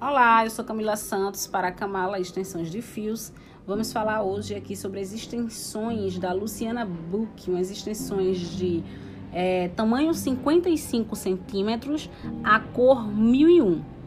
[0.00, 3.32] Olá, eu sou Camila Santos para a Camala Extensões de Fios.
[3.66, 8.84] Vamos falar hoje aqui sobre as extensões da Luciana Book, umas extensões de
[9.32, 12.08] é, tamanho 55 centímetros,
[12.44, 13.97] a cor 1001.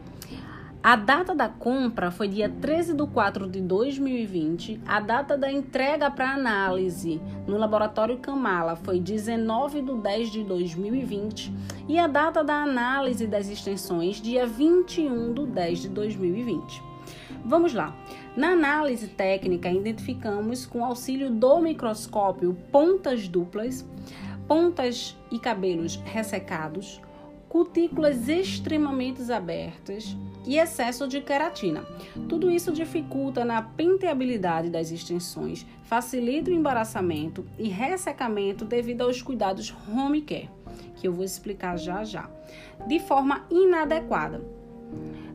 [0.82, 4.80] A data da compra foi dia 13 de 4 de 2020.
[4.84, 11.54] A data da entrega para análise no laboratório Camala foi 19 de 10 de 2020.
[11.88, 16.82] E a data da análise das extensões, dia 21 de 10 de 2020.
[17.44, 17.94] Vamos lá.
[18.36, 23.86] Na análise técnica, identificamos com auxílio do microscópio pontas duplas,
[24.48, 27.00] pontas e cabelos ressecados,
[27.52, 30.16] cutículas extremamente abertas
[30.46, 31.84] e excesso de queratina.
[32.26, 39.70] Tudo isso dificulta na penteabilidade das extensões, facilita o embaraçamento e ressecamento devido aos cuidados
[39.86, 40.48] home care,
[40.96, 42.30] que eu vou explicar já já,
[42.86, 44.42] de forma inadequada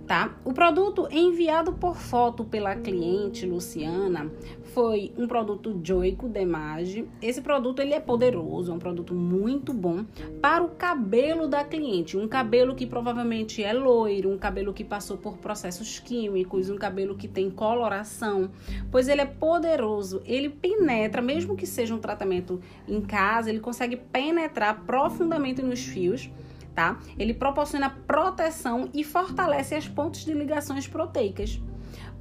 [0.08, 0.34] tá?
[0.46, 4.32] O produto enviado por foto pela cliente Luciana
[4.74, 7.06] foi um produto Joico Demage.
[7.22, 10.06] Esse produto ele é poderoso, é um produto muito bom
[10.42, 15.18] para o cabelo da cliente, um cabelo que provavelmente é loiro, um cabelo que passou
[15.18, 18.50] por processos químicos, um cabelo que tem coloração,
[18.90, 23.98] pois ele é poderoso, ele penetra, mesmo que seja um tratamento em casa, ele consegue
[23.98, 26.30] penetrar profundamente nos fios
[26.78, 27.00] tá?
[27.18, 31.60] Ele proporciona proteção e fortalece as pontes de ligações proteicas.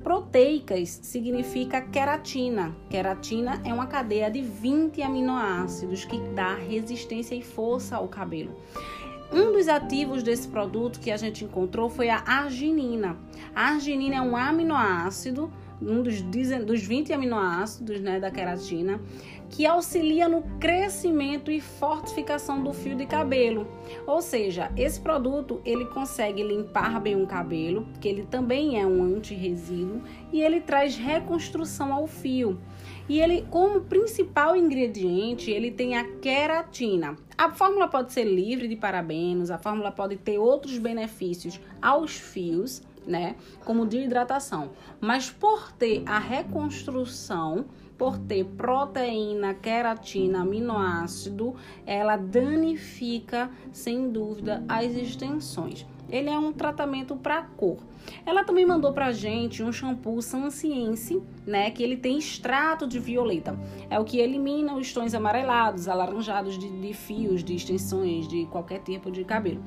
[0.03, 2.75] Proteicas significa queratina.
[2.89, 8.57] Queratina é uma cadeia de 20 aminoácidos que dá resistência e força ao cabelo.
[9.31, 13.19] Um dos ativos desse produto que a gente encontrou foi a arginina.
[13.55, 16.23] A arginina é um aminoácido um dos,
[16.65, 19.01] dos 20 aminoácidos né, da queratina,
[19.51, 23.67] que auxilia no crescimento e fortificação do fio de cabelo.
[24.07, 29.03] Ou seja, esse produto ele consegue limpar bem o cabelo, que ele também é um
[29.03, 32.59] anti-resíduo, e ele traz reconstrução ao fio.
[33.09, 37.17] E ele, como principal ingrediente, ele tem a queratina.
[37.39, 42.83] A fórmula pode ser livre de parabenos, a fórmula pode ter outros benefícios aos fios,
[43.07, 43.37] né?
[43.65, 44.73] Como de hidratação.
[45.01, 47.67] Mas por ter a reconstrução,
[47.97, 51.55] por ter proteína, queratina, aminoácido,
[51.87, 55.87] ela danifica sem dúvida as extensões.
[56.09, 57.79] Ele é um tratamento para cor.
[58.25, 63.59] Ela também mandou pra gente um shampoo Sanciense, né, que ele tem extrato de violeta.
[63.91, 68.81] É o que elimina os tons amarelados, alaranjados de, de fios, de extensões, de qualquer
[68.81, 69.61] tipo de cabelo.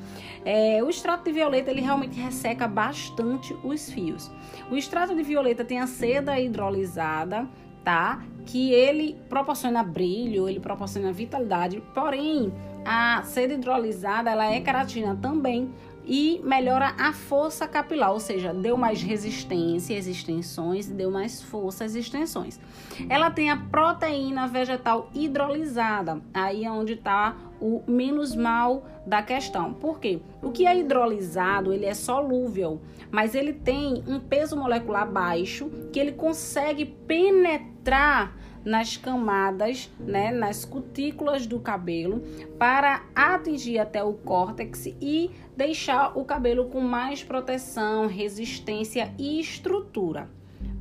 [0.46, 4.32] É, o extrato de violeta, ele realmente resseca bastante os fios.
[4.72, 7.46] O extrato de violeta tem a seda hidrolisada,
[7.84, 8.24] tá?
[8.46, 12.52] Que ele proporciona brilho, ele proporciona vitalidade, porém
[12.86, 15.74] a seda hidrolisada ela é queratina também
[16.10, 21.86] e melhora a força capilar, ou seja, deu mais resistência às extensões, deu mais força
[21.86, 22.60] às extensões.
[23.08, 29.72] Ela tem a proteína vegetal hidrolisada, aí é onde está o menos mal da questão.
[29.72, 30.20] Por quê?
[30.42, 32.82] O que é hidrolisado, ele é solúvel,
[33.12, 40.66] mas ele tem um peso molecular baixo que ele consegue penetrar nas camadas, né, nas
[40.66, 42.22] cutículas do cabelo,
[42.58, 50.30] para atingir até o córtex e deixar o cabelo com mais proteção, resistência e estrutura,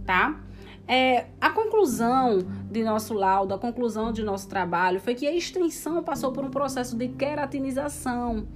[0.05, 0.41] tá?
[0.91, 2.39] É, a conclusão
[2.71, 6.51] de nosso laudo, a conclusão de nosso trabalho foi que a extensão passou por um
[6.51, 8.49] processo de queratinização,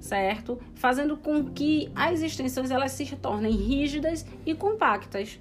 [0.00, 0.58] certo?
[0.74, 5.38] Fazendo com que as extensões elas se tornem rígidas e compactas.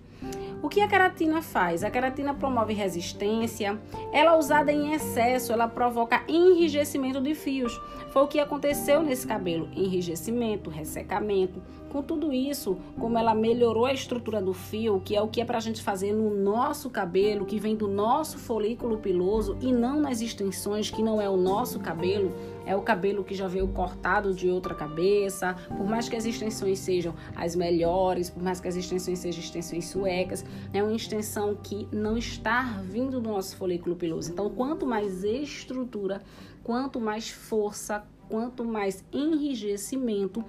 [0.62, 1.84] O que a queratina faz?
[1.84, 3.80] A queratina promove resistência.
[4.12, 7.80] Ela usada em excesso, ela provoca enrijecimento de fios.
[8.10, 11.62] Foi o que aconteceu nesse cabelo: enrijecimento, ressecamento.
[11.96, 15.46] Com tudo isso, como ela melhorou a estrutura do fio, que é o que é
[15.46, 20.02] para a gente fazer no nosso cabelo, que vem do nosso folículo piloso e não
[20.02, 22.34] nas extensões, que não é o nosso cabelo,
[22.66, 25.54] é o cabelo que já veio cortado de outra cabeça.
[25.70, 29.86] Por mais que as extensões sejam as melhores, por mais que as extensões sejam extensões
[29.88, 30.44] suecas,
[30.74, 34.34] é uma extensão que não está vindo do nosso folículo piloso.
[34.34, 36.22] Então, quanto mais estrutura,
[36.62, 40.44] quanto mais força, quanto mais enrijecimento,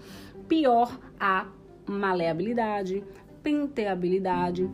[0.48, 1.46] pior a
[1.87, 3.02] maleabilidade,
[3.43, 4.69] penteabilidade.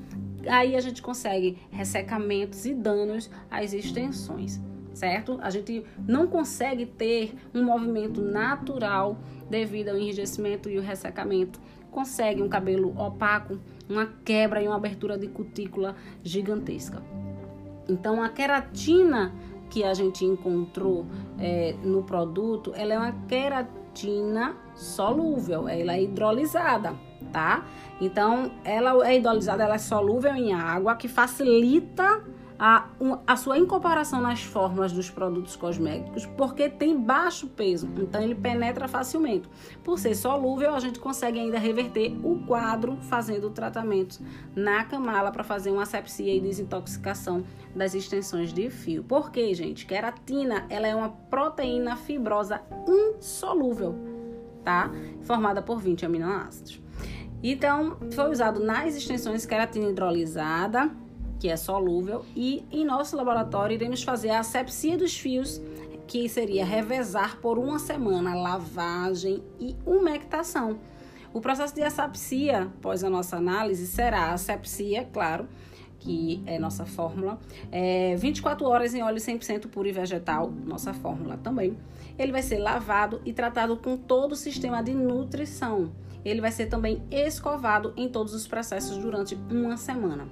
[0.48, 4.60] Aí a gente consegue ressecamentos e danos às extensões,
[4.94, 5.38] certo?
[5.42, 11.60] A gente não consegue ter um movimento natural devido ao enrijecimento e o ressecamento.
[11.90, 13.58] Consegue um cabelo opaco,
[13.88, 17.02] uma quebra e uma abertura de cutícula gigantesca.
[17.88, 19.34] Então a queratina
[19.68, 21.06] que a gente encontrou
[21.38, 23.81] é, no produto, ela é uma queratina
[24.74, 26.94] solúvel, ela é hidrolisada,
[27.32, 27.64] tá?
[28.00, 32.22] Então, ela é hidrolisada, ela é solúvel em água, que facilita
[32.64, 32.87] a,
[33.26, 38.87] a sua incorporação nas fórmulas dos produtos cosméticos, porque tem baixo peso, então ele penetra
[38.87, 39.49] facilmente.
[39.82, 44.20] Por ser solúvel, a gente consegue ainda reverter o quadro fazendo o tratamento
[44.55, 47.43] na camala para fazer uma asepsia e desintoxicação
[47.75, 49.03] das extensões de fio.
[49.03, 49.85] Por quê, gente?
[49.85, 53.97] Queratina, ela é uma proteína fibrosa insolúvel,
[54.62, 54.88] tá?
[55.23, 56.81] Formada por 20 aminoácidos.
[57.43, 60.93] Então, foi usado nas extensões queratina hidrolisada,
[61.42, 65.60] que é solúvel, e em nosso laboratório iremos fazer a asepsia dos fios,
[66.06, 70.78] que seria revezar por uma semana lavagem e umectação.
[71.34, 75.48] O processo de asepsia, após a nossa análise, será a asepsia, claro,
[75.98, 77.40] que é nossa fórmula,
[77.72, 81.76] é 24 horas em óleo 100% puro e vegetal, nossa fórmula também.
[82.16, 85.90] Ele vai ser lavado e tratado com todo o sistema de nutrição
[86.24, 90.28] ele vai ser também escovado em todos os processos durante uma semana.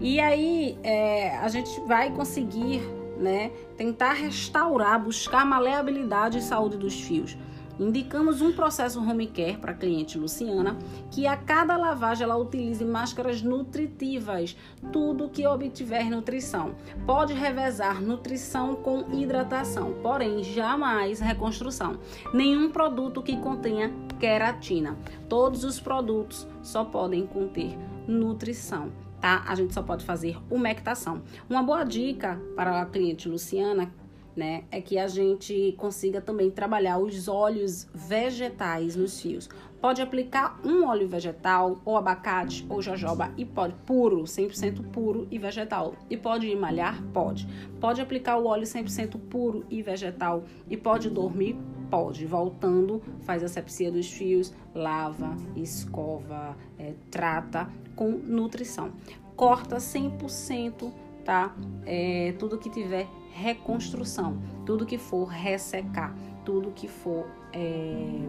[0.00, 2.80] E aí é, a gente vai conseguir
[3.18, 7.36] né, tentar restaurar, buscar maleabilidade e saúde dos fios.
[7.78, 10.78] Indicamos um processo home care para a cliente Luciana,
[11.10, 14.56] que a cada lavagem ela utilize máscaras nutritivas,
[14.90, 16.74] tudo que obtiver nutrição.
[17.04, 21.98] Pode revezar nutrição com hidratação, porém jamais reconstrução.
[22.32, 24.96] Nenhum produto que contenha queratina.
[25.28, 27.76] Todos os produtos só podem conter
[28.06, 28.90] nutrição.
[29.20, 29.44] Tá?
[29.46, 31.22] A gente só pode fazer umectação.
[31.48, 33.92] Uma boa dica para a cliente Luciana
[34.36, 39.48] né, é que a gente consiga também trabalhar os óleos vegetais nos fios.
[39.80, 45.38] Pode aplicar um óleo vegetal, ou abacate, ou jojoba, e pode puro, 100% puro e
[45.38, 45.94] vegetal.
[46.10, 47.02] E pode malhar?
[47.12, 47.48] Pode.
[47.80, 51.56] Pode aplicar o óleo 100% puro e vegetal e pode dormir?
[51.90, 52.26] Pode.
[52.26, 58.92] Voltando, faz a sepsia dos fios, lava, escova, é, trata com nutrição.
[59.36, 60.92] Corta 100%,
[61.24, 61.54] tá?
[61.84, 68.28] É, tudo que tiver reconstrução, tudo que for ressecar, tudo que for é,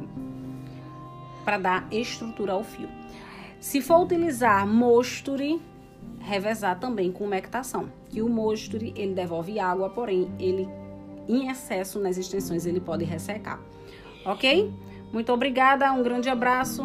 [1.45, 2.89] para dar estrutura ao fio.
[3.59, 5.61] Se for utilizar mosture,
[6.19, 10.67] revezar também com umectação, que o mosture ele devolve água, porém ele
[11.27, 13.59] em excesso nas extensões ele pode ressecar.
[14.25, 14.71] Ok?
[15.11, 16.83] Muito obrigada, um grande abraço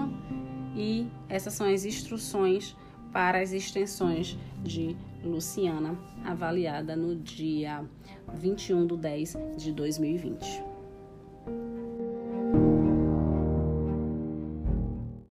[0.74, 2.76] e essas são as instruções
[3.12, 7.84] para as extensões de Luciana, avaliada no dia
[8.34, 10.71] 21 de 10 de 2020.